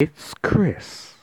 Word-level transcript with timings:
It's 0.00 0.32
Chris. 0.44 1.14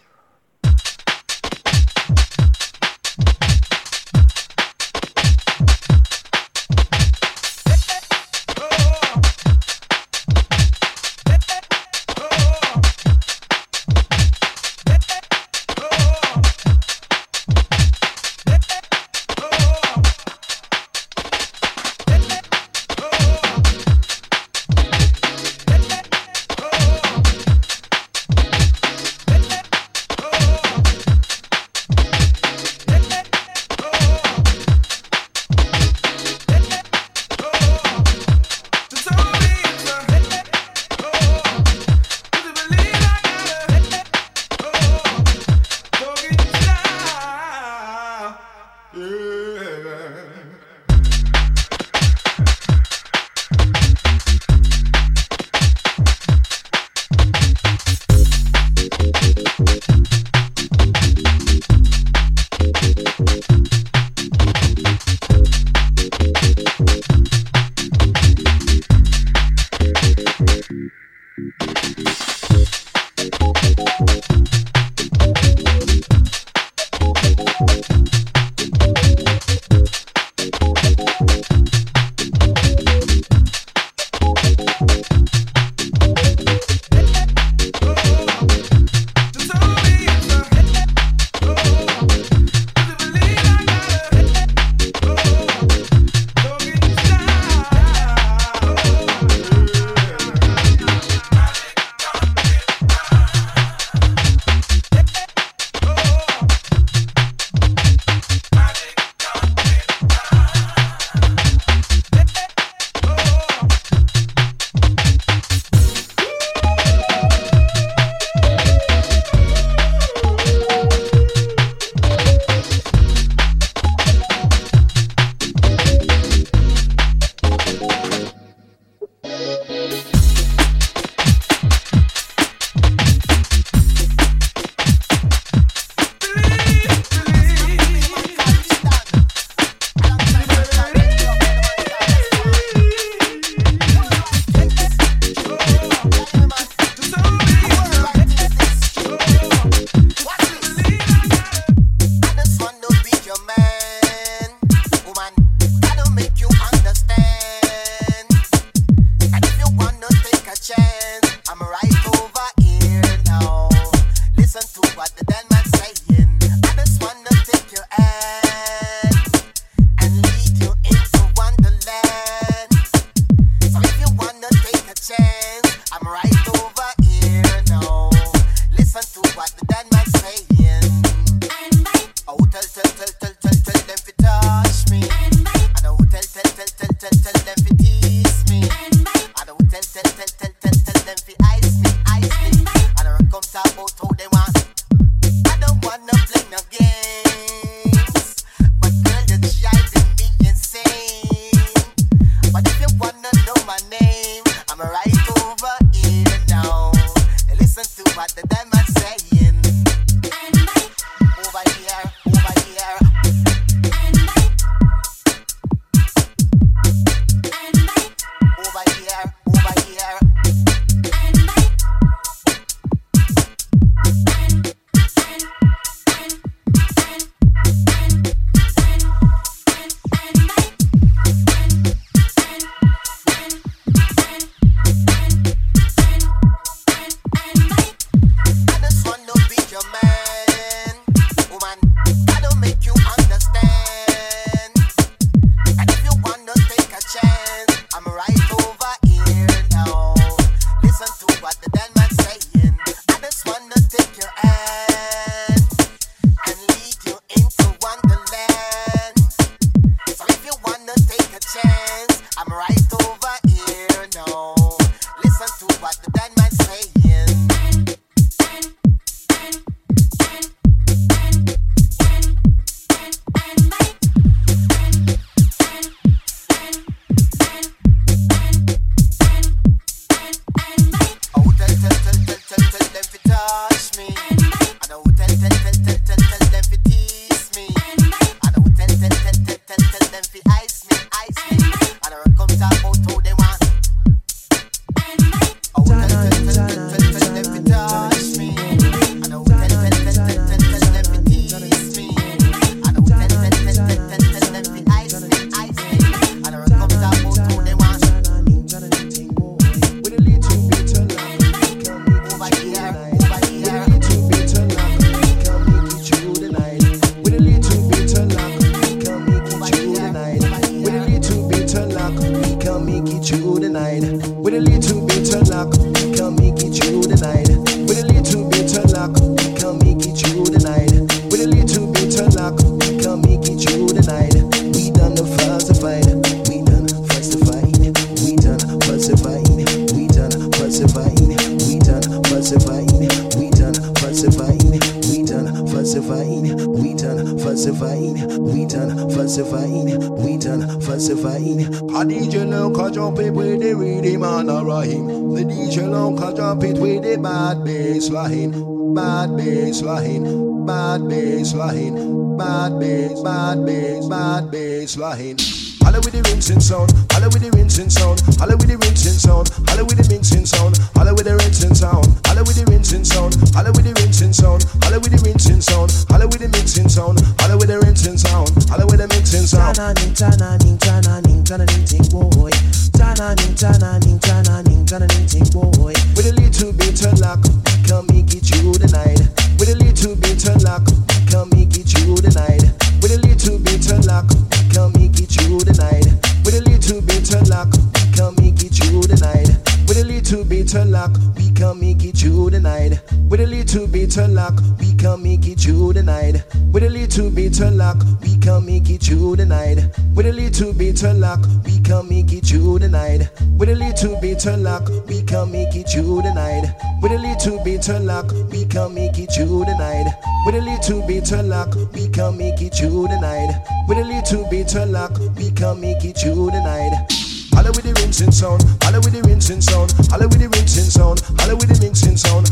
we 411.66 411.80
can 411.80 412.08
make 412.10 412.34
it 412.34 412.46
through 412.46 412.80
the 412.80 412.90
night. 412.90 413.30
With 413.58 413.70
a 413.70 413.76
little 413.76 414.20
bit 414.20 414.46
of 414.46 414.60
luck, 414.60 414.90
we 415.08 415.22
can 415.24 415.52
make 415.52 415.76
it 415.76 415.90
through 415.90 416.22
the 416.22 416.34
night. 416.34 416.74
With 417.02 417.12
a 417.12 417.18
little 417.18 417.64
bit 417.64 417.88
of 417.90 418.04
luck, 418.04 418.32
we 418.52 418.66
can 418.66 418.94
make 418.94 419.18
it 419.20 419.32
through 419.34 419.66
the 419.66 419.76
night. 419.78 420.08
With 420.46 420.56
a 420.56 420.62
little 420.62 421.06
bit 421.08 421.32
of 421.32 421.46
luck, 421.46 421.76
we 421.94 422.08
can 422.10 422.38
make 422.38 422.62
it 422.62 422.76
through 422.76 423.08
the 423.08 423.20
night. 423.20 423.52
With 423.88 423.98
a 423.98 424.04
little 424.04 424.48
bit 424.50 424.76
of 424.76 424.90
luck, 424.90 425.18
we 425.38 425.52
can 425.52 425.80
make 425.80 426.04
it 426.04 426.18
through 426.18 426.52
the 426.52 426.62
night. 426.62 427.26
Holla 427.56 427.72
with 427.72 427.86
the 427.86 427.94
rinsing 428.02 428.34
sound, 428.34 428.64
holla 428.84 429.00
with 429.00 429.14
the 429.14 429.24
rinsing 429.24 429.62
sound, 429.62 429.90
holla 430.12 430.28
with 430.28 430.44
the 430.44 430.50
rinsing 430.50 430.92
sound, 430.92 431.22
holla 431.40 431.56
with 431.56 431.72
the 431.72 431.80
mixing 431.80 432.18
sound, 432.18 432.52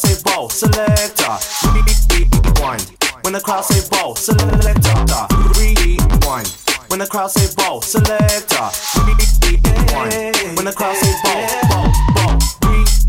say 0.00 0.16
bow, 0.24 0.48
selector, 0.48 1.36
rewind. 1.74 2.96
When 3.22 3.34
the 3.34 3.40
crowd 3.40 3.64
say 3.64 3.80
"Ball 3.90 4.16
selector, 4.16 5.28
rewind. 5.54 6.48
When 6.88 6.98
the 6.98 7.06
crowd 7.06 7.30
say 7.30 7.46
"Ball 7.54 7.82
selector, 7.82 8.70
rewind. 8.96 10.36
When 10.56 10.64
the 10.64 10.72
crowd 10.72 10.96
say 10.96 11.12
"Ball 11.22 11.46
bow, 11.68 11.92
bow, 12.14 12.38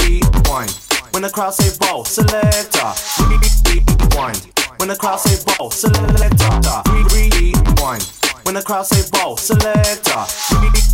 rewind. 0.04 0.72
When 1.12 1.24
the 1.24 1.30
crowd 1.30 1.54
say 1.54 1.78
ball, 1.80 2.06
selector, 2.06 2.94
rewind. 3.26 4.48
When 4.78 4.90
the 4.90 4.96
crowd 4.96 5.20
say 5.20 5.38
"Ball 5.46 5.72
selector, 5.72 6.82
rewind. 7.14 8.04
When 8.44 8.56
the 8.56 8.64
crowd 8.64 8.86
say 8.86 9.10
"Ball 9.12 9.38
selector, 9.38 10.26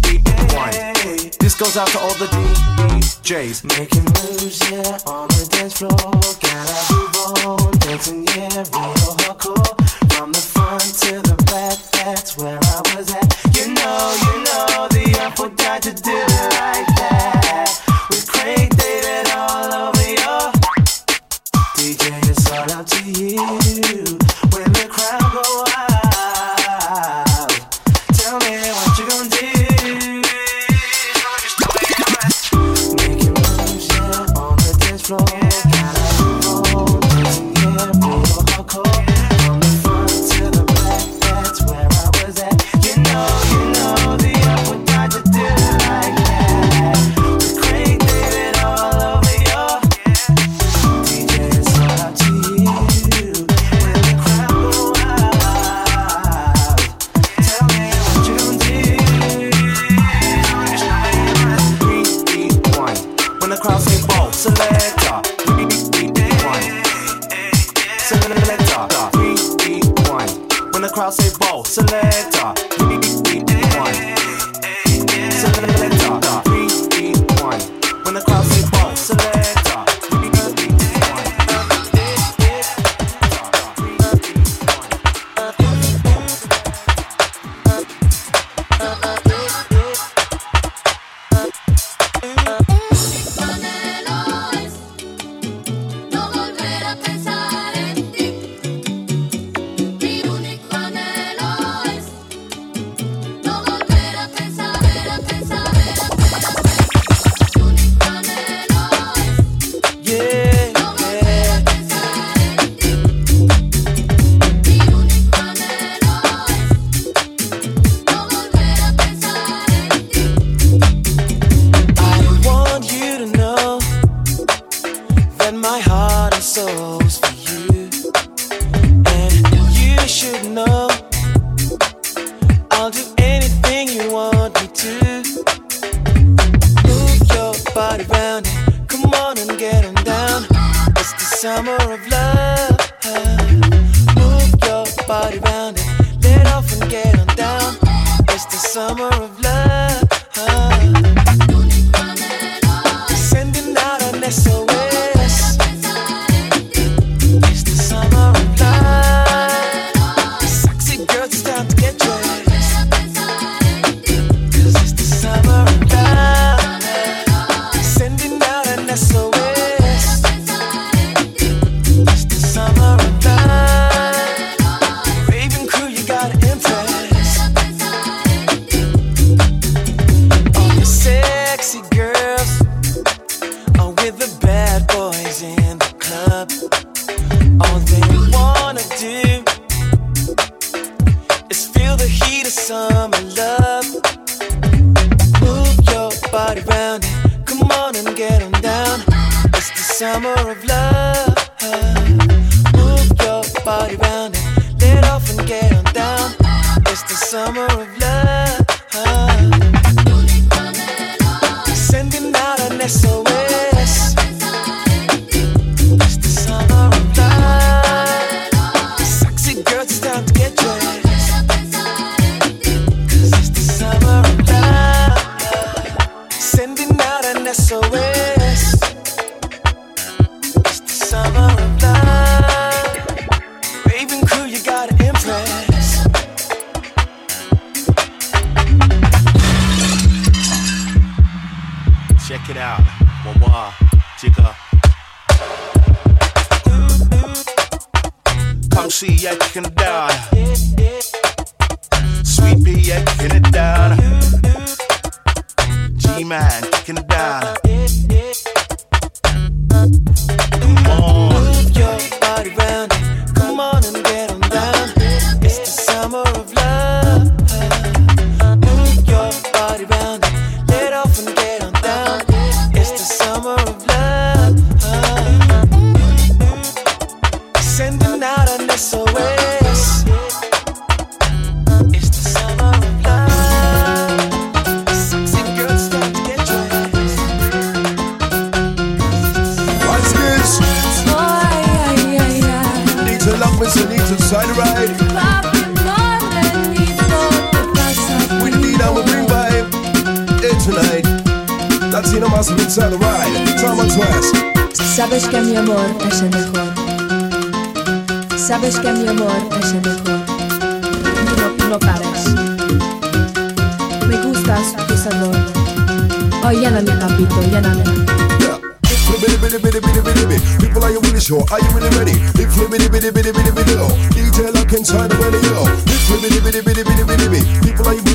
rewind. 0.06 1.36
This 1.40 1.56
goes 1.56 1.76
out 1.78 1.88
to 1.90 2.00
all 2.00 2.14
the 2.16 2.28
DJs. 2.28 2.97
J's. 3.28 3.62
Making 3.62 4.06
moves, 4.06 4.72
yeah, 4.72 5.00
on 5.06 5.28
the 5.28 5.46
dance 5.52 5.74
floor. 5.80 5.92
Gotta 6.40 6.94
move 6.94 7.46
on, 7.46 7.78
dancing, 7.80 8.26
yeah, 8.26 8.64
real 8.72 9.17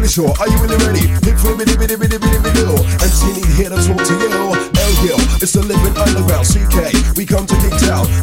People, 0.03 0.35
are 0.41 0.49
you 0.49 0.59
really 0.59 0.75
sure? 0.75 0.75
Are 0.75 0.75
you 0.75 0.75
really 0.75 0.77
ready? 0.83 1.05
If 1.31 1.39
flibby 1.39 1.65
bitty 1.65 1.97
bitty 1.97 2.19
bitty 2.19 2.39
bitty 2.43 2.63
low. 2.67 2.75
And 2.75 3.11
she 3.13 3.31
need 3.39 3.55
here 3.55 3.71
to 3.71 3.77
talk 3.77 4.03
to 4.03 4.15
you. 4.19 4.31
L 4.35 4.93
Hill, 4.99 5.19
it's 5.39 5.53
the 5.53 5.63
living 5.63 5.97
underground. 5.97 6.47
CK, 6.47 7.17
we 7.17 7.25
come 7.25 7.47
to 7.47 7.55
Town. 7.55 7.72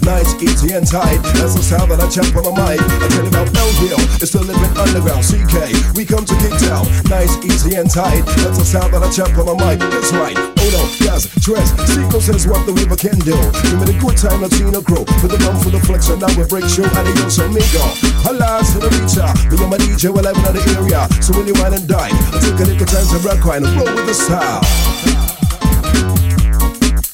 Nice, 0.09 0.33
easy 0.41 0.73
and 0.73 0.89
tight. 0.89 1.21
That's 1.37 1.53
the 1.53 1.61
sound 1.61 1.93
that 1.93 2.01
I 2.01 2.09
champ 2.09 2.33
on 2.33 2.49
my 2.49 2.73
mic. 2.73 2.81
I 2.81 3.05
tell 3.13 3.21
you 3.21 3.29
about 3.29 3.45
L 3.53 3.69
Hill, 3.77 4.01
it's 4.17 4.33
the 4.33 4.41
living 4.41 4.73
underground. 4.73 5.21
CK, 5.21 5.69
we 5.93 6.01
come 6.01 6.25
to 6.25 6.33
Kick 6.41 6.57
Town. 6.65 6.89
Nice, 7.13 7.37
easy 7.45 7.77
and 7.77 7.85
tight. 7.85 8.25
That's 8.41 8.57
the 8.57 8.65
sound 8.65 8.89
that 8.97 9.05
I 9.05 9.09
champ 9.13 9.37
on 9.37 9.53
my 9.53 9.77
mic. 9.77 9.77
That's 9.93 10.09
right. 10.17 10.33
Odo, 10.33 10.81
Gaz, 11.05 11.29
Dress, 11.45 11.69
Sequel 11.93 12.25
says 12.25 12.49
what 12.49 12.65
the 12.65 12.73
river 12.73 12.97
can 12.97 13.21
do. 13.21 13.37
Give 13.69 13.77
me 13.77 13.85
the 13.85 13.97
good 14.01 14.17
time, 14.17 14.41
Latino 14.41 14.81
crew. 14.81 15.05
With 15.21 15.29
the 15.29 15.37
bump 15.45 15.61
for 15.61 15.69
the 15.69 15.81
flex, 15.85 16.09
and 16.09 16.25
now 16.25 16.33
we 16.33 16.41
break 16.49 16.65
show. 16.65 16.89
Adios, 16.89 17.37
amigo. 17.45 17.85
Hola, 18.25 18.65
senorita. 18.65 19.29
Me 19.53 19.61
and 19.61 19.69
my 19.69 19.77
DJ, 19.77 20.09
I'm 20.09 20.25
in 20.25 20.53
the 20.57 20.63
area. 20.73 21.05
So 21.21 21.37
will 21.37 21.45
you 21.45 21.53
wine 21.61 21.77
and 21.77 21.85
dine? 21.85 22.17
I 22.33 22.41
take 22.41 22.57
a 22.57 22.65
little 22.65 22.89
time 22.89 23.05
to 23.13 23.21
rock, 23.21 23.45
and 23.45 23.61
roll 23.77 23.93
with 23.93 24.09
the 24.09 24.17
style. 24.17 24.65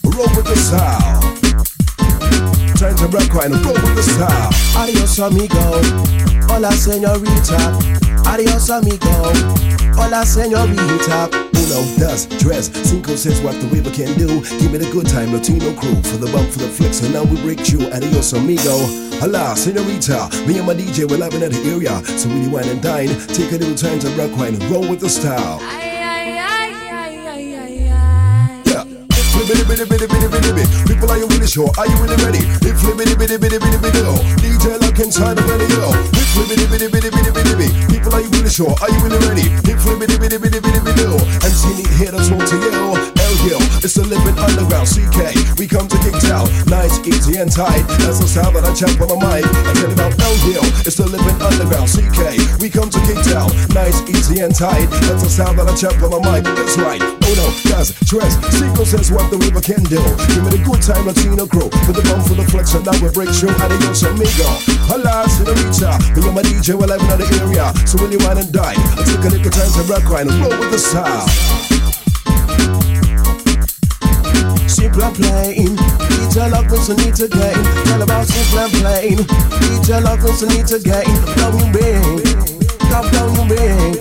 Roll 0.08 0.32
with 0.32 0.48
the 0.48 0.56
style. 0.56 1.15
To 3.06 3.12
rock, 3.12 3.36
wine, 3.36 3.54
and 3.54 3.64
roll 3.64 3.76
with 3.76 3.96
the 3.96 4.02
style. 4.02 4.50
Adios, 4.82 5.20
amigo. 5.20 5.56
Hola, 6.50 6.72
señorita. 6.72 7.78
Adios, 8.26 8.70
amigo. 8.72 9.32
Hola, 9.96 10.26
señorita. 10.26 11.30
Uno, 11.54 11.86
does, 12.00 12.26
dress, 12.40 12.72
Cinco 12.84 13.16
says 13.16 13.40
what 13.42 13.54
the 13.62 13.68
river 13.68 13.92
can 13.92 14.18
do. 14.18 14.42
Give 14.58 14.72
me 14.72 14.80
the 14.80 14.90
good 14.92 15.08
time, 15.08 15.34
Latino 15.34 15.72
crew. 15.76 16.02
For 16.02 16.18
the 16.18 16.32
bump, 16.32 16.50
for 16.50 16.58
the 16.58 16.68
flex, 16.68 17.04
and 17.04 17.14
now 17.14 17.24
we 17.24 17.40
break 17.44 17.70
you. 17.70 17.86
Adios, 17.94 18.34
amigo. 18.34 18.74
Hola, 19.22 19.56
senorita. 19.56 20.28
Me 20.48 20.58
and 20.58 20.66
my 20.66 20.74
DJ, 20.74 21.08
we're 21.08 21.18
living 21.18 21.44
at 21.44 21.52
the 21.52 21.62
area. 21.70 22.02
So 22.18 22.28
you 22.30 22.50
wine 22.50 22.68
and 22.70 22.82
dine? 22.82 23.10
Take 23.28 23.52
a 23.52 23.58
little 23.58 23.76
time 23.76 24.00
to 24.00 24.10
rock, 24.18 24.34
and 24.40 24.58
roll 24.72 24.90
with 24.90 25.02
the 25.02 25.10
style. 25.10 25.62
Flippity 29.46 29.86
bitty 29.86 29.86
bitty 29.86 30.08
bitty 30.08 30.28
bitty 30.28 30.52
bitty. 30.58 30.66
People, 30.90 31.12
are 31.12 31.20
you 31.20 31.28
really 31.28 31.46
sure? 31.46 31.70
Are 31.78 31.86
you 31.86 31.96
really 32.02 32.18
ready? 32.26 32.42
If 32.66 32.82
flippity 32.82 33.14
bitty 33.14 33.38
bitty 33.38 33.60
bitty 33.60 33.78
bitty 33.78 34.02
low. 34.02 34.18
DJ 34.42 34.82
lock 34.82 34.98
inside 34.98 35.38
the 35.38 35.44
radio. 35.46 35.86
If 36.18 36.34
flippity 36.34 36.66
bitty 36.66 36.88
bitty 36.90 37.10
bitty 37.14 37.30
bitty 37.30 37.54
bitty. 37.54 37.94
People, 37.94 38.16
are 38.16 38.22
you 38.22 38.30
really 38.30 38.50
sure? 38.50 38.74
Are 38.82 38.90
you 38.90 38.98
really 39.06 39.22
ready? 39.30 39.46
If 39.70 39.78
flippity 39.86 40.18
bitty 40.18 40.42
bitty 40.42 40.60
bitty 40.66 40.80
bitty 40.82 41.06
low. 41.06 41.22
And 41.46 41.54
she 41.54 41.78
need 41.78 41.94
here 41.94 42.10
to 42.10 42.18
talk 42.26 42.42
to 42.42 42.56
you. 42.58 43.25
Hill, 43.44 43.62
it's 43.84 43.96
the 43.96 44.06
living 44.08 44.38
underground. 44.40 44.88
CK, 44.88 45.36
we 45.60 45.68
come 45.68 45.88
to 45.88 45.98
Kick 46.00 46.16
Town. 46.24 46.48
Nice, 46.68 47.00
easy 47.04 47.38
and 47.38 47.52
tight. 47.52 47.84
That's 48.02 48.20
the 48.20 48.28
sound 48.28 48.56
that 48.56 48.64
I 48.64 48.74
champ 48.74 49.02
on 49.02 49.20
my 49.20 49.42
mic. 49.42 49.46
I 49.46 49.72
tell 49.76 49.92
about 49.92 50.14
L 50.16 50.36
Hill, 50.48 50.66
it's 50.88 50.96
the 50.96 51.08
living 51.08 51.38
underground. 51.42 51.90
CK, 51.92 52.62
we 52.62 52.70
come 52.70 52.90
to 52.90 53.00
Kick 53.04 53.20
Town. 53.28 53.52
Nice, 53.76 54.00
easy 54.08 54.42
and 54.42 54.54
tight. 54.54 54.88
That's 55.08 55.24
the 55.24 55.32
sound 55.32 55.60
that 55.60 55.68
I 55.68 55.76
champ 55.76 56.00
on 56.04 56.16
my 56.16 56.22
mic. 56.24 56.44
That's 56.46 56.78
right. 56.78 57.02
Oh 57.02 57.34
no, 57.36 57.48
guys, 57.68 57.92
dress. 58.06 58.38
Sequel 58.54 58.86
says 58.86 59.12
what 59.12 59.30
the 59.32 59.38
river 59.38 59.62
can 59.62 59.84
do. 59.90 60.00
Give 60.32 60.44
me 60.46 60.50
the 60.56 60.62
good 60.64 60.82
time, 60.82 61.06
Latino 61.06 61.46
crew. 61.46 61.70
With 61.90 61.98
the 61.98 62.06
bump 62.06 62.28
for 62.28 62.36
the 62.38 62.46
flex, 62.48 62.74
and 62.74 62.86
now 62.86 62.96
we 63.02 63.10
break 63.12 63.34
show. 63.34 63.50
Adios, 63.50 64.04
amigo. 64.06 64.48
Hola, 64.88 65.26
senorita. 65.28 65.98
Me 66.14 66.22
and 66.26 66.36
my 66.36 66.44
DJ, 66.46 66.78
we're 66.78 66.88
live 66.88 67.02
in 67.02 67.20
the 67.20 67.28
area. 67.42 67.74
So 67.90 67.98
will 67.98 68.12
you 68.12 68.22
wine 68.22 68.38
and 68.38 68.52
dine? 68.54 68.78
I 68.96 69.02
take 69.04 69.26
a 69.26 69.30
little 69.34 69.52
time 69.52 69.72
to 69.74 69.84
rock, 69.90 70.06
and 70.22 70.30
roll 70.40 70.56
with 70.60 70.72
the 70.72 70.80
style. 70.80 71.75
And 74.86 75.16
plain. 75.16 75.76
DJ 76.14 76.52
love 76.52 76.72
us 76.72 76.90
need 76.90 77.16
to 77.16 77.28
gain. 77.28 77.64
Tell 77.86 78.02
about 78.04 78.30
and 78.30 78.72
plain. 78.74 79.18
DJ 79.58 80.04
love 80.04 80.24
us 80.24 80.44
need 80.44 80.68
to 80.68 80.80
gain. 80.80 81.10
Down 81.36 81.58
you 81.58 81.72
bring. 81.74 82.22
Down, 82.90 83.10
down 83.12 83.34
you. 83.34 83.98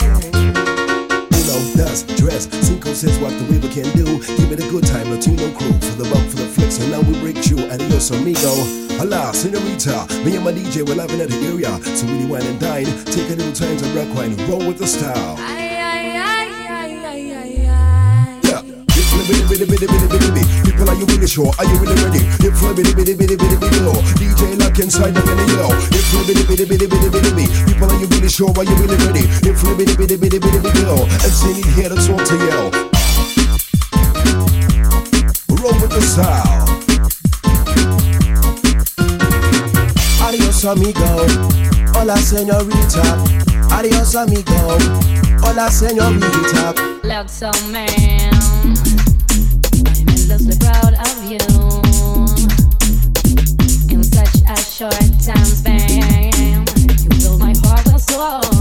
Uno, 1.32 1.56
does, 1.74 2.02
dress. 2.20 2.48
Cinco 2.66 2.92
says 2.92 3.18
what 3.18 3.32
the 3.32 3.46
river 3.48 3.68
can 3.68 3.90
do. 3.96 4.04
Give 4.36 4.50
me 4.50 4.56
the 4.56 4.68
good 4.70 4.84
time, 4.84 5.10
Latino 5.10 5.50
crew. 5.56 5.72
For 5.72 6.02
the 6.02 6.08
bump, 6.12 6.28
for 6.28 6.36
the 6.36 6.48
flex, 6.48 6.78
and 6.78 6.92
now 6.92 7.00
we 7.00 7.18
break 7.20 7.48
you. 7.48 7.58
Adios, 7.70 8.10
amigo. 8.10 8.52
Hola, 8.98 9.32
senorita. 9.32 10.06
Me 10.22 10.36
and 10.36 10.44
my 10.44 10.52
DJ, 10.52 10.86
we're 10.86 10.96
living 10.96 11.20
at 11.20 11.30
the 11.30 11.40
area. 11.46 11.72
So 11.96 12.06
really 12.06 12.26
wine 12.26 12.42
and 12.42 12.60
dine. 12.60 12.84
Take 13.06 13.30
a 13.30 13.36
little 13.36 13.52
time 13.52 13.78
to 13.78 13.86
rock, 13.96 14.14
wine, 14.14 14.36
roll 14.48 14.66
with 14.66 14.78
the 14.78 14.86
style. 14.86 15.63
If 19.24 19.48
bitty 19.48 19.64
bitty 19.64 19.64
bitty 19.64 19.86
bitty 19.88 20.06
bitty 20.06 20.30
bitty. 20.36 20.44
People, 20.68 20.90
are 20.90 20.96
you 21.00 21.06
really 21.06 21.26
sure? 21.26 21.48
Are 21.56 21.64
you 21.64 21.76
really 21.80 21.96
ready? 22.04 22.28
If 22.44 22.60
bitty 22.60 22.92
bitty 22.92 23.14
bitty 23.16 23.36
bitty 23.36 23.56
bitty 23.56 23.80
low. 23.80 23.96
DJ 24.20 24.52
lock 24.60 24.78
inside 24.78 25.14
the 25.16 25.22
video. 25.24 25.72
If 25.96 26.12
bitty 26.28 26.44
bitty 26.44 26.64
bitty 26.68 26.84
bitty 26.84 27.08
bitty 27.08 27.32
bitty. 27.32 27.48
People, 27.64 27.88
are 27.88 27.96
you 27.96 28.06
really 28.06 28.28
sure? 28.28 28.52
Are 28.52 28.64
you 28.64 28.76
really 28.76 29.00
ready? 29.00 29.24
If 29.48 29.64
bitty 29.64 29.96
bitty 29.96 30.16
bitty 30.20 30.38
bitty 30.38 30.60
bitty 30.60 30.84
low. 30.84 31.08
And 31.08 31.32
she 31.32 31.56
need 31.56 31.72
here 31.72 31.88
to 31.88 31.96
talk 31.96 32.20
to 32.20 32.36
you. 32.36 32.68
Roll 35.56 35.72
with 35.80 35.92
the 35.96 36.04
sound. 36.04 36.68
Adios, 40.20 40.64
amigo. 40.68 41.24
Hola, 41.96 42.16
señorita. 42.20 43.16
Adios, 43.72 44.14
amigo. 44.16 44.76
Hola, 45.40 45.70
señorita. 45.72 46.74
Look 47.04 47.30
so 47.30 47.50
man. 47.72 48.43
short 54.74 54.92
time's 55.22 55.58
span. 55.58 56.64
You 57.04 57.20
fill 57.20 57.38
my 57.38 57.54
heart 57.62 57.86
with 57.92 58.02
soul. 58.10 58.53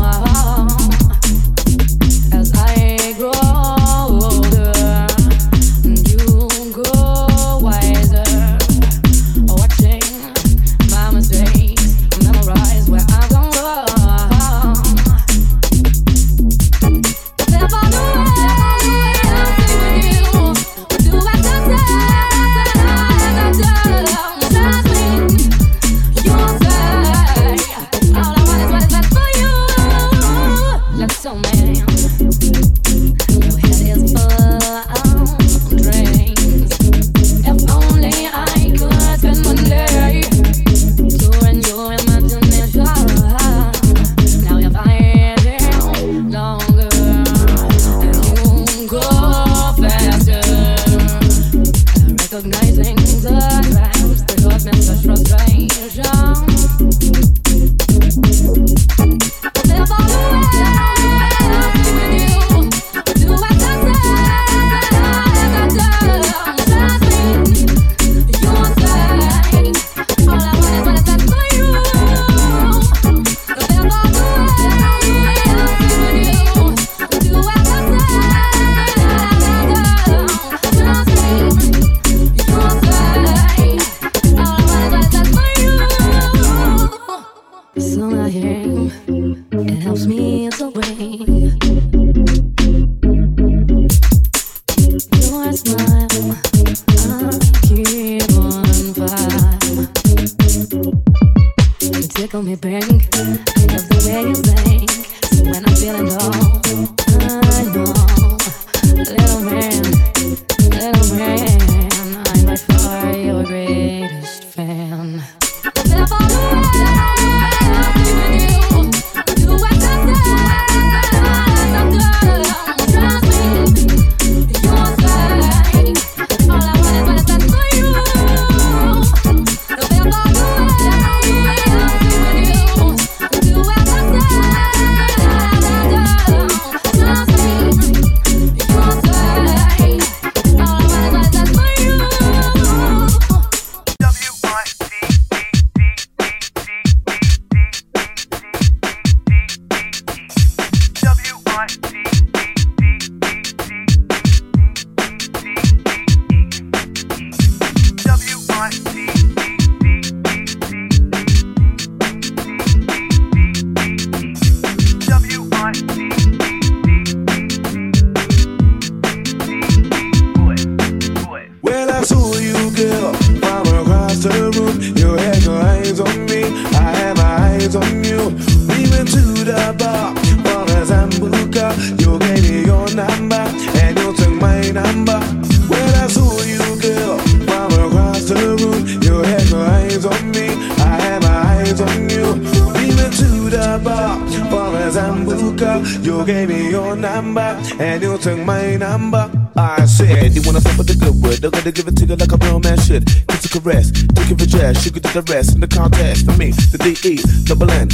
the 205.13 205.21
rest 205.31 205.53
in 205.53 205.61
the 205.61 205.67
contest 205.67 206.25
for 206.25 206.35
me. 206.37 206.49
The 206.49 206.77
D-E, 206.79 207.17
the 207.45 207.55
blend, 207.55 207.93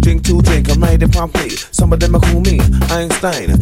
Drink 0.00 0.24
to 0.24 0.40
drink, 0.40 0.70
I'm 0.70 0.82
ready 0.82 1.06
promptly. 1.06 1.50
Some 1.72 1.92
of 1.92 2.00
them 2.00 2.16
are 2.16 2.20
cool 2.20 2.40
me, 2.40 2.58
Einstein. 2.88 3.52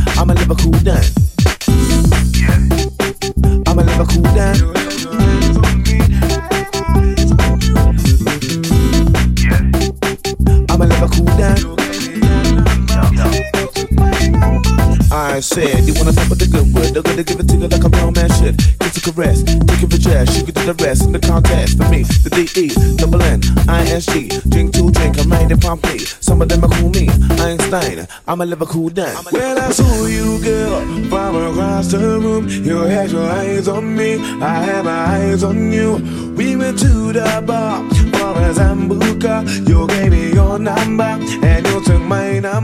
Drink 23.94 24.72
to 24.72 24.90
drink, 24.90 25.20
I'm 25.20 25.30
riding 25.30 25.60
Pompeii. 25.60 26.00
Some 26.18 26.42
of 26.42 26.48
them 26.48 26.64
are 26.64 26.68
cool 26.68 26.90
me, 26.90 27.08
Einstein. 27.38 28.08
I'm 28.26 28.40
a 28.40 28.44
Liverpool 28.44 28.88
dan. 28.88 29.14
Well, 29.30 29.56
I 29.56 29.70
saw 29.70 30.06
you, 30.06 30.42
girl, 30.42 30.80
from 31.08 31.36
across 31.36 31.92
the 31.92 31.98
room. 31.98 32.48
You 32.48 32.78
had 32.78 33.12
your 33.12 33.30
eyes 33.30 33.68
on 33.68 33.94
me, 33.94 34.14
I 34.42 34.64
had 34.64 34.84
my 34.84 34.90
eyes 34.90 35.44
on 35.44 35.70
you. 35.70 36.02
We 36.36 36.56
went 36.56 36.80
to 36.80 37.12
the 37.12 37.40
bar 37.46 37.88
for 38.18 38.32
a 38.42 38.52
Sambuca. 38.52 39.68
You 39.68 39.86
gave 39.86 40.10
me 40.10 40.32
your 40.32 40.58
number, 40.58 41.04
and 41.04 41.64
you 41.64 41.84
took 41.84 42.02
my 42.02 42.40
number. 42.40 42.63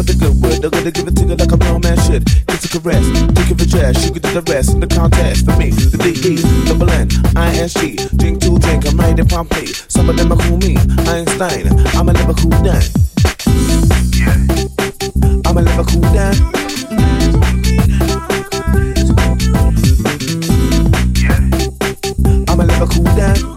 With 0.00 0.18
the 0.18 0.24
good 0.24 0.40
word, 0.40 0.64
I'm 0.64 0.70
gonna 0.70 0.90
give 0.90 1.06
it 1.08 1.16
to 1.16 1.24
you 1.28 1.36
like 1.36 1.52
a 1.52 1.56
real 1.60 1.78
man 1.78 2.00
should. 2.08 2.24
Get 2.24 2.64
a 2.64 2.68
caress, 2.72 3.04
take 3.36 3.50
it 3.52 3.58
for 3.60 3.68
jazz, 3.68 4.02
you 4.02 4.10
can 4.10 4.22
do 4.22 4.40
the 4.40 4.40
rest 4.50 4.72
in 4.72 4.80
the 4.80 4.86
contest 4.86 5.44
for 5.44 5.54
me. 5.60 5.72
The 5.72 6.00
D 6.00 6.16
E, 6.24 6.40
double 6.64 6.88
N, 6.88 7.06
I 7.36 7.52
N 7.52 7.68
G, 7.68 8.00
drink 8.16 8.40
to 8.40 8.58
drink, 8.58 8.88
I'm 8.88 8.96
right 8.96 9.12
in 9.12 9.28
Pompeii. 9.28 9.66
Some 9.92 10.08
of 10.08 10.16
them 10.16 10.32
are 10.32 10.40
cool 10.40 10.56
me, 10.56 10.78
Einstein, 11.04 11.68
I'm 11.92 12.08
a 12.08 12.14
never 12.14 12.32
cool 12.32 12.48
down. 12.64 12.80
I'm 15.44 15.58
a 15.58 15.68
never 15.68 15.84
cool 15.84 16.00
down. 16.16 16.32
I'ma 22.48 22.64
never 22.64 22.86
cool 22.86 23.04
down. 23.04 23.49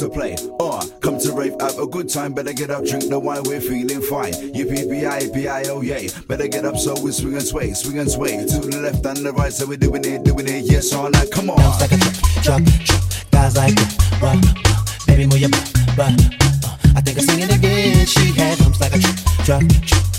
to 0.00 0.08
play 0.08 0.34
or 0.58 0.80
come 1.00 1.18
to 1.18 1.32
rave, 1.32 1.54
have 1.60 1.78
a 1.78 1.86
good 1.86 2.08
time. 2.08 2.32
Better 2.32 2.54
get 2.54 2.70
up, 2.70 2.84
drink 2.84 3.08
the 3.08 3.18
wine, 3.18 3.42
we're 3.44 3.60
feeling 3.60 4.00
fine. 4.00 4.32
UPBI, 4.32 5.32
PIO, 5.32 5.76
oh, 5.76 5.82
yay. 5.82 6.08
Better 6.26 6.48
get 6.48 6.64
up 6.64 6.76
so 6.78 6.98
we 7.02 7.12
swing 7.12 7.34
and 7.34 7.42
sway, 7.42 7.72
swing 7.74 7.98
and 7.98 8.10
sway. 8.10 8.38
To 8.46 8.58
the 8.60 8.80
left 8.80 9.04
and 9.04 9.18
the 9.18 9.32
right, 9.32 9.52
so 9.52 9.66
we're 9.66 9.76
doing 9.76 10.04
it, 10.06 10.24
doing 10.24 10.48
it, 10.48 10.64
yes, 10.64 10.92
all 10.94 11.10
night. 11.10 11.30
Come 11.30 11.50
on. 11.50 11.58
Bounce 11.58 11.80
like 11.82 11.92
a 11.92 11.98
drop, 12.40 12.62
drop, 12.62 13.02
guys 13.30 13.56
like 13.56 13.74
that, 13.74 14.18
rock, 14.22 15.06
baby, 15.06 15.26
move 15.26 15.38
your 15.38 15.50
butt, 15.50 15.68
butt. 15.96 16.16
I 16.96 17.00
think 17.02 17.18
I'm 17.18 17.24
singing 17.24 17.50
again. 17.52 18.06
She 18.06 18.32
had 18.32 18.58
humps 18.58 18.80
like 18.80 18.94
a 18.94 19.00
drop, 19.44 19.62
drop. 19.84 20.09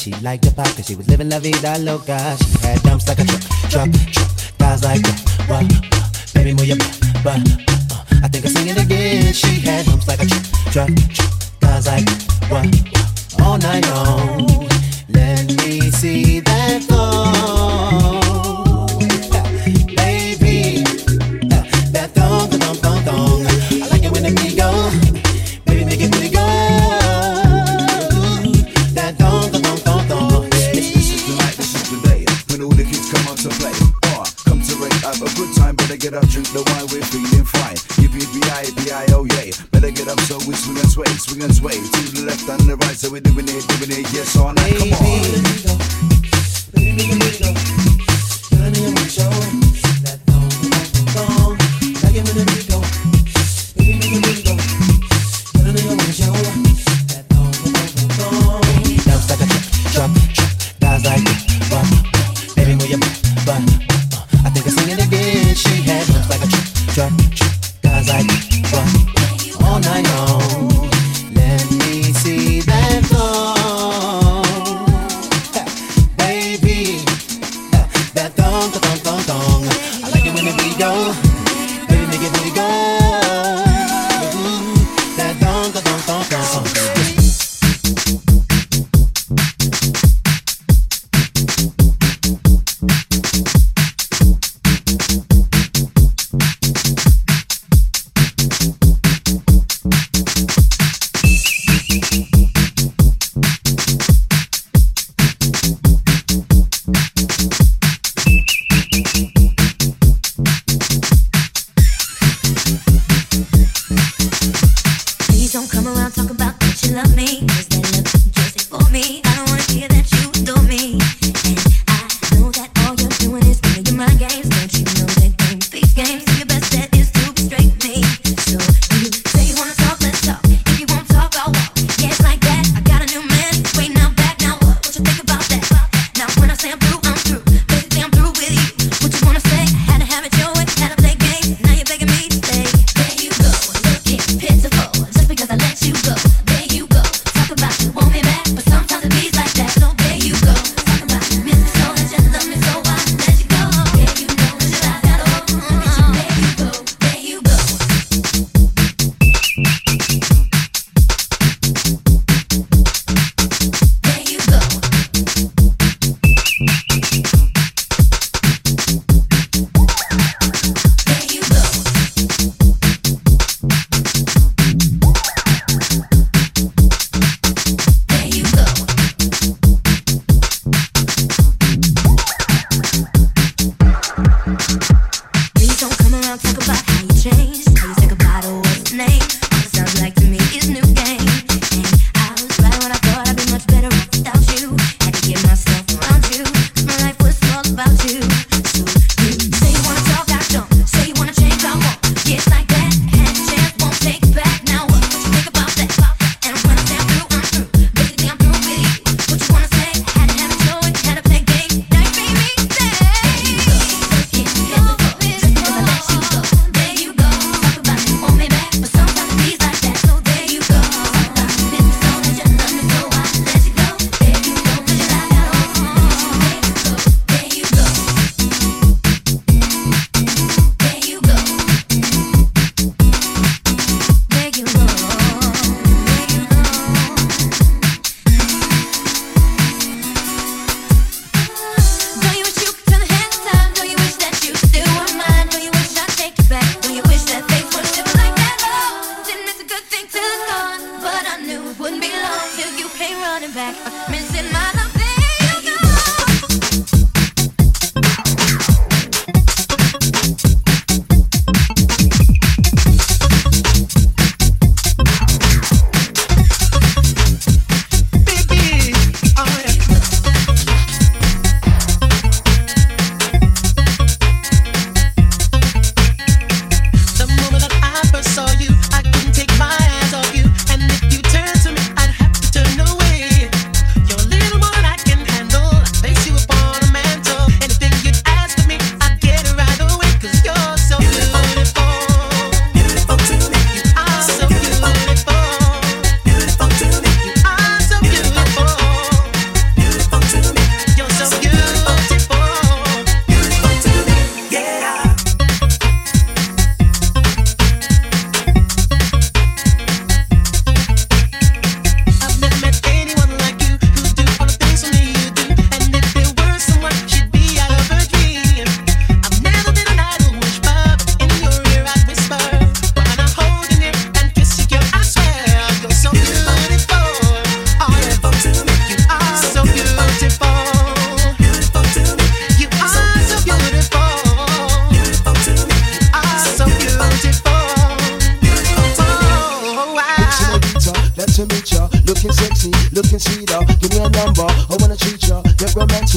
She 0.00 0.14
liked 0.22 0.44
the 0.44 0.82
she 0.82 0.94
was 0.94 1.06
living 1.08 1.28
la 1.28 1.38
vida 1.38 1.76
loca. 1.78 2.16
She 2.38 2.66
had 2.66 2.82
dumps 2.82 3.06
like 3.06 3.18
a 3.18 3.24
truck, 3.26 3.42
truck, 3.68 3.90
truck. 4.12 4.58
Guys 4.58 4.82
like 4.82 5.02
that. 5.02 5.19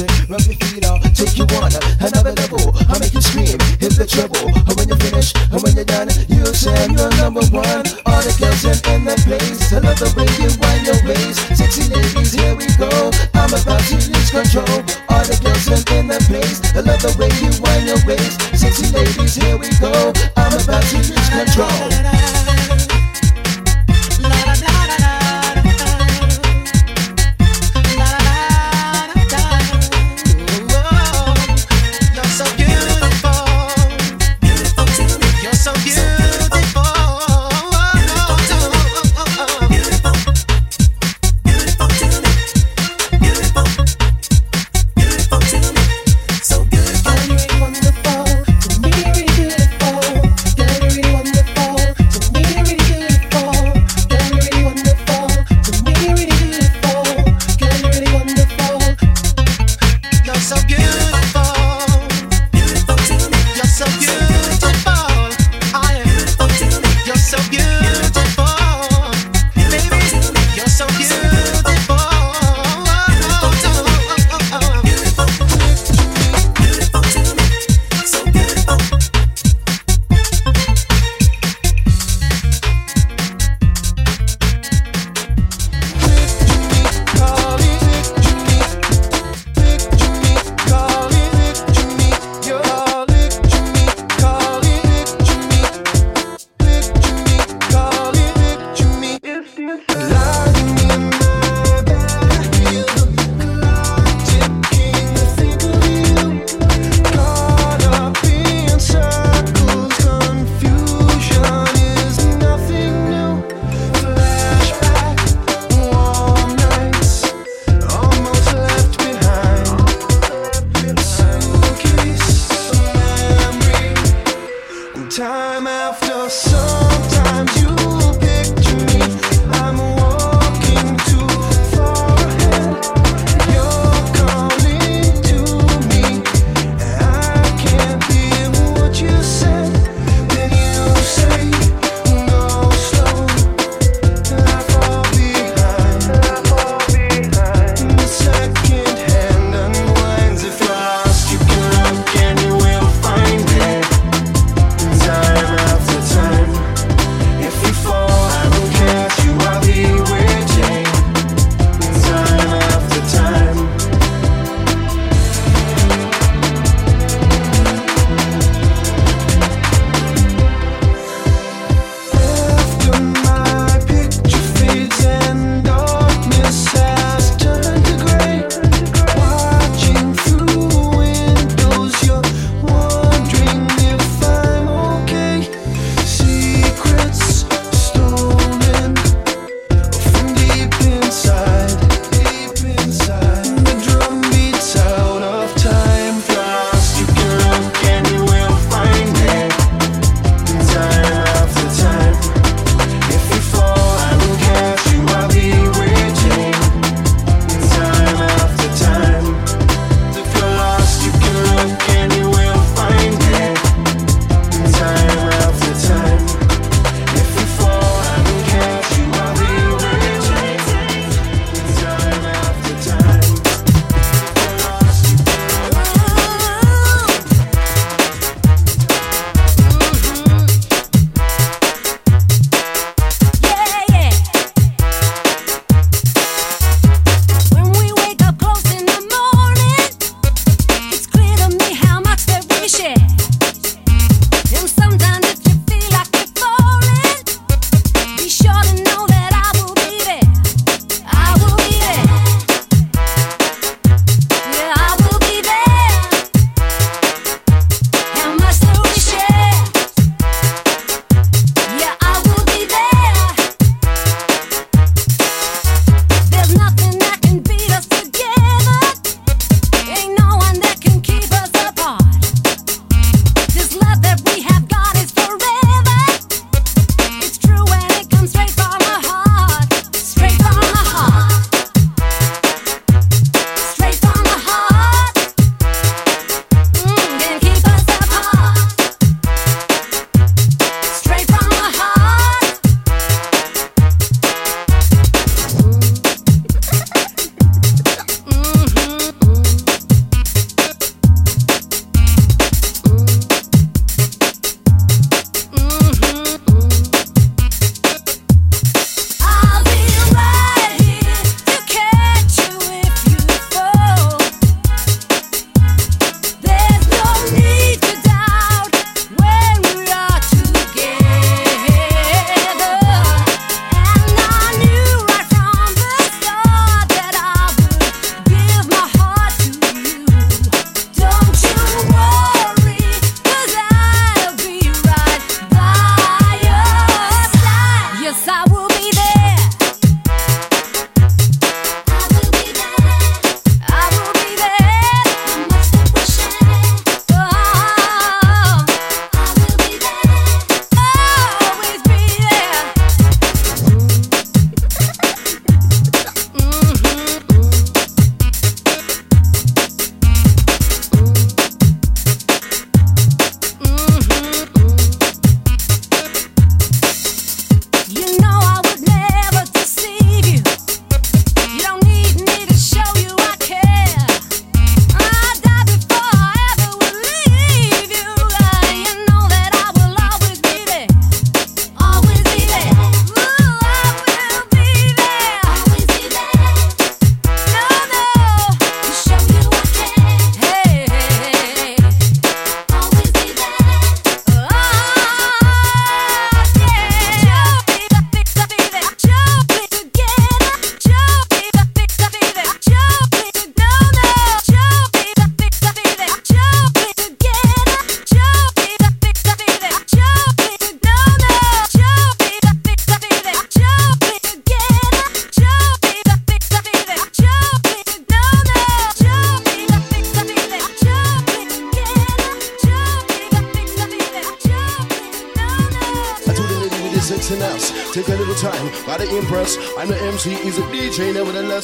rub 0.02 0.40
your 0.42 0.56
feet 0.58 0.84
out, 0.84 1.02
take 1.14 1.36
you 1.38 1.46
on 1.60 1.70
another 2.00 2.32
level. 2.32 2.72
I 2.88 2.98
make 2.98 3.14
you 3.14 3.20
scream, 3.20 3.58
hit 3.78 3.94
the 3.94 4.06
treble. 4.08 4.50
And 4.50 4.74
when 4.74 4.88
you 4.88 4.96
finish, 4.96 5.34
and 5.52 5.62
when 5.62 5.74
you're 5.74 5.84
done, 5.84 6.08
you 6.28 6.46
say 6.54 6.74
you're 6.90 7.10
number 7.22 7.44
one. 7.54 7.86
All 8.06 8.22
the 8.22 8.34
girls 8.38 8.64
in 8.64 9.04
the 9.04 9.14
place, 9.24 9.72
Another. 9.72 10.13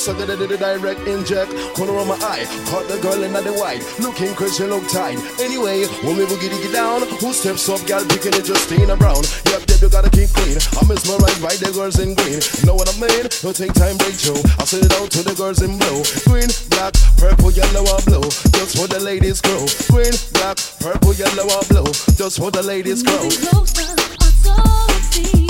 so 0.00 0.14
good 0.14 0.32
did 0.32 0.48
the 0.48 0.56
direct 0.56 1.00
inject. 1.04 1.52
Corner 1.76 1.92
on 2.00 2.08
my 2.08 2.16
eye, 2.24 2.48
caught 2.72 2.88
the 2.88 2.96
girl 3.04 3.20
in 3.22 3.32
the 3.36 3.52
white. 3.52 3.84
Looking 4.00 4.32
crazy, 4.32 4.64
look 4.64 4.88
tight. 4.88 5.20
Anyway, 5.36 5.84
when 6.00 6.16
we 6.16 6.24
boogie 6.24 6.48
get 6.48 6.72
down, 6.72 7.04
who 7.20 7.32
steps 7.36 7.68
up, 7.68 7.84
girl 7.84 8.00
picking 8.08 8.32
it 8.32 8.48
just 8.48 8.64
stain 8.64 8.88
around. 8.88 9.28
Yep, 9.52 9.68
yep, 9.68 9.78
you 9.84 9.90
gotta 9.92 10.08
keep 10.08 10.32
clean. 10.32 10.56
I 10.56 10.80
miss 10.88 11.04
my 11.04 11.20
right 11.20 11.36
by 11.44 11.52
the 11.60 11.68
girls 11.76 12.00
in 12.00 12.16
green. 12.16 12.40
Know 12.64 12.72
what 12.72 12.88
I 12.88 12.96
mean? 12.96 13.28
No 13.44 13.52
take 13.52 13.76
time, 13.76 14.00
break. 14.00 14.16
I'll 14.56 14.64
send 14.64 14.88
it 14.88 14.94
out 14.96 15.12
to 15.12 15.20
the 15.20 15.36
girls 15.36 15.60
in 15.60 15.76
blue. 15.76 16.00
Green, 16.24 16.48
black, 16.72 16.96
purple, 17.20 17.52
yellow, 17.52 17.84
or 17.84 18.00
blue. 18.08 18.24
Just 18.56 18.80
for 18.80 18.88
the 18.88 19.04
ladies 19.04 19.44
grow. 19.44 19.68
Green, 19.92 20.16
black, 20.32 20.56
purple, 20.80 21.12
yellow, 21.12 21.44
or 21.44 21.64
blue. 21.68 21.92
Just 22.16 22.40
for 22.40 22.48
the 22.48 22.64
ladies 22.64 23.04
grow. 23.04 23.28
Closer, 23.28 23.92
I 24.48 25.49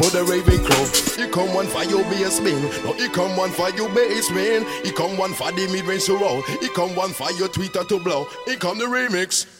for 0.00 0.10
the 0.10 0.24
Raven 0.24 0.64
Crow. 0.64 0.84
He 1.22 1.30
come 1.30 1.52
one 1.52 1.66
for 1.66 1.84
your 1.84 2.02
bass 2.04 2.40
man. 2.40 2.62
No, 2.84 2.94
he 2.94 3.08
come 3.08 3.36
one 3.36 3.50
for 3.50 3.68
your 3.70 3.88
bass 3.90 4.30
man. 4.30 4.64
He 4.82 4.92
come 4.92 5.18
one 5.18 5.34
for 5.34 5.52
the 5.52 5.68
mid 5.70 5.84
range 5.84 6.06
to 6.06 6.16
roll. 6.16 6.40
He 6.42 6.68
come 6.70 6.96
one 6.96 7.10
for 7.10 7.30
your 7.32 7.48
tweeter 7.48 7.86
to 7.86 7.98
blow. 8.00 8.26
He 8.46 8.56
come 8.56 8.78
the 8.78 8.86
remix. 8.86 9.59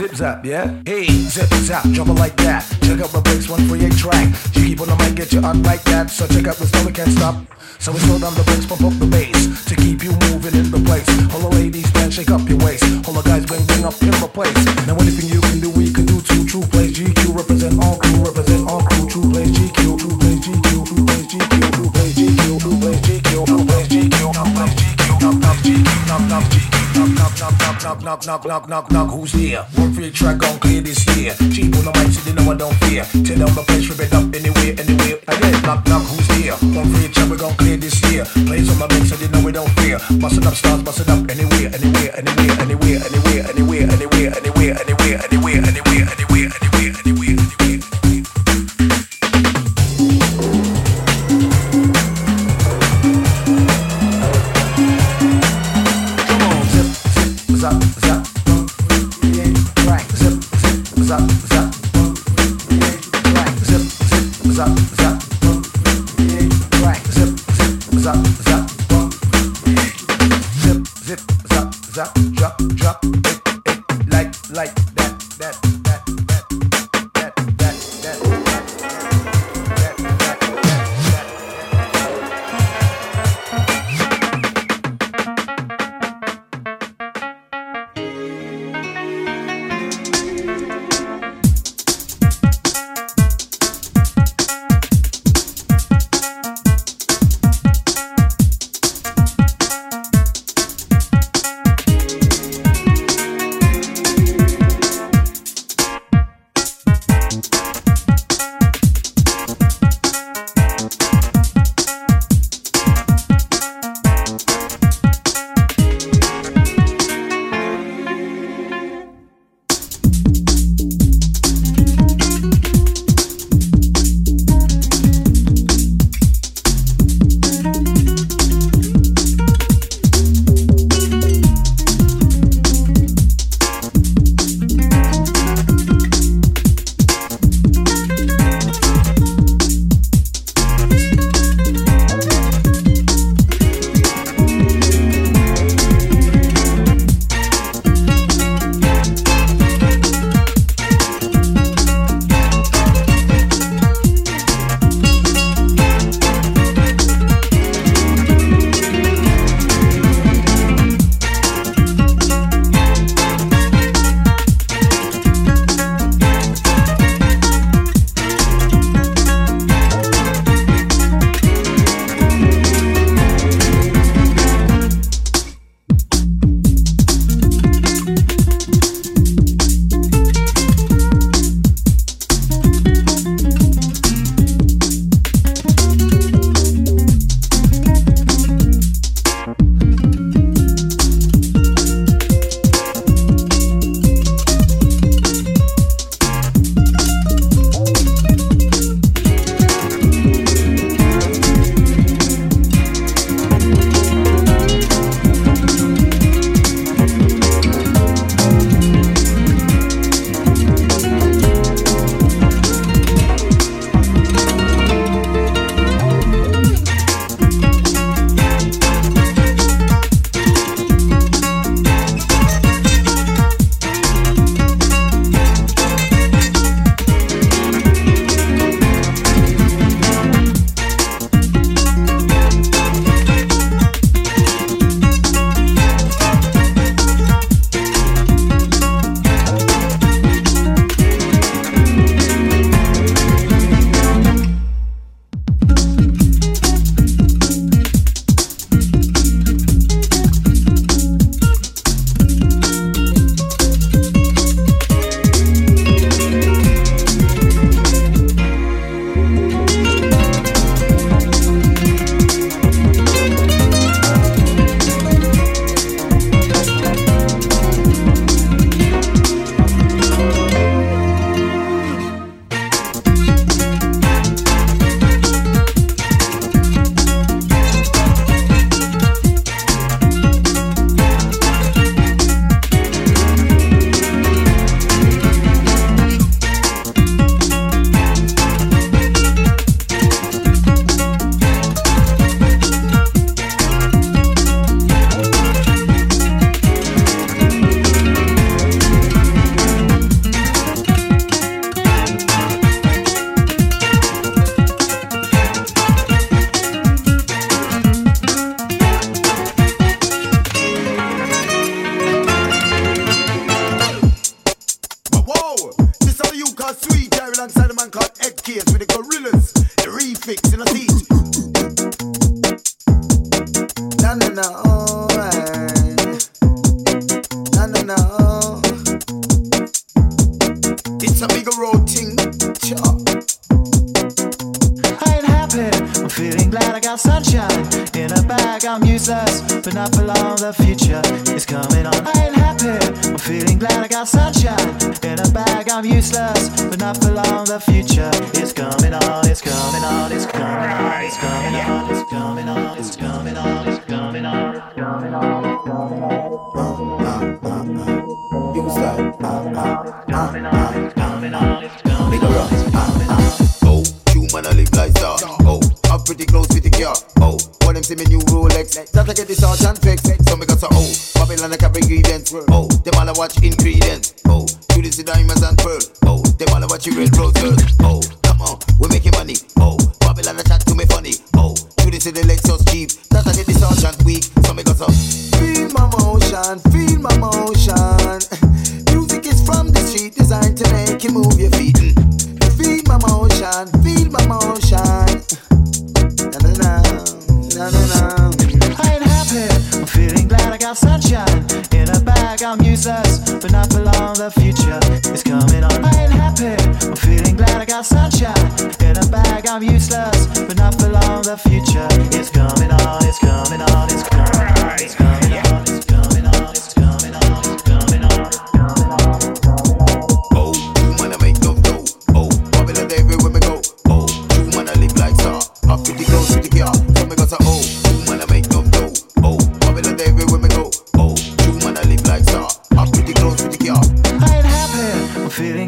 Zip 0.00 0.14
zap, 0.14 0.46
yeah? 0.46 0.80
Hey, 0.86 1.04
zip 1.28 1.52
zap, 1.60 1.84
jump 1.92 2.18
like 2.18 2.34
that. 2.36 2.64
Check 2.80 3.00
out 3.04 3.12
my 3.12 3.20
breaks, 3.20 3.50
one 3.50 3.68
track. 4.00 4.32
You 4.56 4.64
keep 4.64 4.80
on 4.80 4.88
the 4.88 4.96
mic, 4.96 5.14
get 5.14 5.30
you 5.30 5.42
on 5.44 5.62
like 5.62 5.82
that. 5.92 6.08
So 6.08 6.26
check 6.26 6.46
out 6.48 6.56
no 6.56 6.86
we 6.86 6.92
can't 6.92 7.12
stop. 7.12 7.36
So 7.78 7.92
we 7.92 7.98
slow 8.08 8.18
down 8.18 8.32
the 8.32 8.42
breaks, 8.44 8.64
pump 8.64 8.80
up 8.80 8.96
the 8.96 9.04
bass 9.04 9.66
to 9.66 9.76
keep 9.76 10.02
you 10.02 10.16
moving 10.32 10.56
in 10.56 10.70
the 10.72 10.80
place. 10.88 11.04
All 11.36 11.44
the 11.44 11.52
ladies, 11.52 11.92
man, 11.92 12.10
shake 12.10 12.30
up 12.30 12.48
your 12.48 12.56
waist. 12.64 12.80
All 13.04 13.12
the 13.12 13.20
guys, 13.20 13.44
bring, 13.44 13.60
bring 13.66 13.84
up 13.84 13.92
in 14.00 14.16
the 14.16 14.30
place. 14.32 14.56
Now 14.88 14.96
anything 14.96 15.28
you 15.28 15.42
can 15.44 15.60
do, 15.60 15.68
we 15.76 15.92
can 15.92 16.06
do. 16.06 16.16
Two 16.24 16.48
true 16.48 16.64
plays, 16.72 16.96
GQ 16.96 17.36
represent 17.36 17.76
all 17.84 18.00
crew, 18.00 18.24
represent 18.24 18.64
all. 18.68 18.69
Knock, 27.82 28.02
knock, 28.04 28.26
knock, 28.26 28.44
knock, 28.44 28.68
knock, 28.68 28.92
knock, 28.92 29.10
who's 29.10 29.32
here? 29.32 29.64
Work 29.78 29.94
for 29.94 30.02
your 30.02 30.12
track, 30.12 30.36
gon' 30.36 30.58
clear 30.60 30.82
this 30.82 31.00
year. 31.16 31.32
Cheap 31.50 31.74
on 31.76 31.88
the 31.88 31.92
mic, 31.96 32.12
so 32.12 32.20
they 32.28 32.36
know 32.36 32.52
I 32.52 32.54
don't 32.54 32.74
fear. 32.84 33.04
Tear 33.24 33.40
down 33.40 33.54
the 33.56 33.64
place, 33.66 33.88
rip 33.88 34.00
it 34.00 34.12
up 34.12 34.28
anywhere, 34.36 34.76
anywhere. 34.76 35.16
Again, 35.26 35.62
knock, 35.62 35.86
knock, 35.88 36.02
who's 36.04 36.28
here? 36.36 36.52
One 36.76 36.92
free 36.92 37.08
track, 37.08 37.30
we 37.30 37.38
gon' 37.38 37.56
clear 37.56 37.78
this 37.78 37.96
year. 38.12 38.26
Plays 38.44 38.68
on 38.68 38.78
my 38.78 38.86
mix, 38.92 39.08
so 39.08 39.16
they 39.16 39.28
know 39.32 39.42
we 39.42 39.52
don't 39.52 39.70
fear. 39.80 39.98
Bustin' 40.20 40.46
up 40.46 40.54
stars, 40.54 40.82
bustin' 40.82 41.08
up 41.08 41.24
anywhere, 41.30 41.72
anywhere, 41.72 42.12
anywhere, 42.20 42.52
anywhere, 42.60 43.00
anywhere, 43.00 43.40
anywhere, 43.48 43.88
anywhere, 43.88 44.28
anywhere, 44.36 44.36
anywhere, 44.36 44.76
anywhere, 44.76 45.16
anywhere, 45.24 45.60
anywhere, 45.64 46.04
anywhere. 46.04 46.49